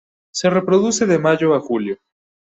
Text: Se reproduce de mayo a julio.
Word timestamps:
Se 0.33 0.49
reproduce 0.49 1.05
de 1.05 1.19
mayo 1.19 1.53
a 1.53 1.59
julio. 1.59 1.99